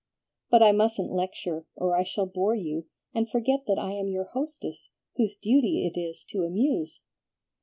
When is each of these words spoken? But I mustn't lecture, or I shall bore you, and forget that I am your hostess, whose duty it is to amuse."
But 0.49 0.63
I 0.63 0.71
mustn't 0.71 1.11
lecture, 1.13 1.67
or 1.75 1.95
I 1.95 2.01
shall 2.01 2.25
bore 2.25 2.55
you, 2.55 2.87
and 3.13 3.29
forget 3.29 3.67
that 3.67 3.77
I 3.77 3.91
am 3.91 4.07
your 4.07 4.23
hostess, 4.23 4.89
whose 5.17 5.35
duty 5.37 5.85
it 5.85 5.95
is 5.95 6.25
to 6.31 6.41
amuse." 6.43 7.01